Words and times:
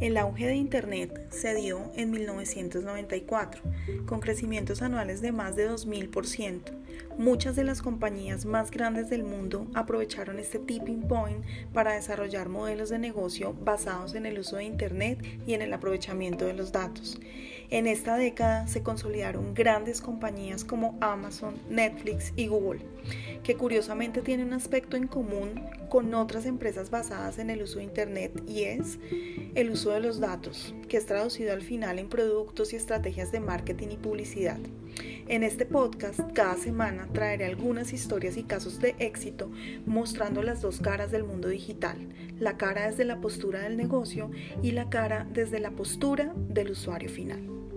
El 0.00 0.16
auge 0.16 0.46
de 0.46 0.54
Internet 0.54 1.26
se 1.30 1.54
dio 1.54 1.92
en 1.94 2.10
1994, 2.10 3.60
con 4.06 4.20
crecimientos 4.20 4.80
anuales 4.80 5.20
de 5.20 5.30
más 5.30 5.56
de 5.56 5.68
2.000%. 5.68 6.60
Muchas 7.18 7.54
de 7.54 7.64
las 7.64 7.82
compañías 7.82 8.46
más 8.46 8.70
grandes 8.70 9.10
del 9.10 9.24
mundo 9.24 9.66
aprovecharon 9.74 10.38
este 10.38 10.58
tipping 10.58 11.02
point 11.02 11.44
para 11.74 11.92
desarrollar 11.92 12.48
modelos 12.48 12.88
de 12.88 12.98
negocio 12.98 13.54
basados 13.62 14.14
en 14.14 14.24
el 14.24 14.38
uso 14.38 14.56
de 14.56 14.64
Internet 14.64 15.22
y 15.46 15.52
en 15.52 15.60
el 15.60 15.74
aprovechamiento 15.74 16.46
de 16.46 16.54
los 16.54 16.72
datos. 16.72 17.20
En 17.70 17.86
esta 17.86 18.16
década 18.16 18.66
se 18.66 18.82
consolidaron 18.82 19.54
grandes 19.54 20.00
compañías 20.00 20.64
como 20.64 20.98
Amazon, 21.00 21.54
Netflix 21.68 22.32
y 22.34 22.48
Google, 22.48 22.80
que 23.44 23.54
curiosamente 23.54 24.22
tienen 24.22 24.48
un 24.48 24.54
aspecto 24.54 24.96
en 24.96 25.06
común 25.06 25.62
con 25.88 26.12
otras 26.14 26.46
empresas 26.46 26.90
basadas 26.90 27.38
en 27.38 27.48
el 27.48 27.62
uso 27.62 27.78
de 27.78 27.84
Internet 27.84 28.42
y 28.48 28.64
es 28.64 28.98
el 29.54 29.70
uso 29.70 29.90
de 29.90 30.00
los 30.00 30.18
datos, 30.18 30.74
que 30.90 30.96
es 30.96 31.06
traducido 31.06 31.52
al 31.52 31.62
final 31.62 32.00
en 32.00 32.08
productos 32.08 32.72
y 32.72 32.76
estrategias 32.76 33.30
de 33.30 33.38
marketing 33.38 33.88
y 33.92 33.96
publicidad. 33.96 34.58
En 35.28 35.44
este 35.44 35.64
podcast, 35.64 36.20
cada 36.34 36.56
semana 36.56 37.08
traeré 37.12 37.44
algunas 37.44 37.92
historias 37.92 38.36
y 38.36 38.42
casos 38.42 38.80
de 38.80 38.96
éxito 38.98 39.52
mostrando 39.86 40.42
las 40.42 40.60
dos 40.60 40.80
caras 40.80 41.12
del 41.12 41.22
mundo 41.22 41.46
digital, 41.46 41.96
la 42.40 42.56
cara 42.56 42.88
desde 42.88 43.04
la 43.04 43.20
postura 43.20 43.60
del 43.60 43.76
negocio 43.76 44.32
y 44.62 44.72
la 44.72 44.90
cara 44.90 45.28
desde 45.32 45.60
la 45.60 45.70
postura 45.70 46.34
del 46.48 46.72
usuario 46.72 47.08
final. 47.08 47.69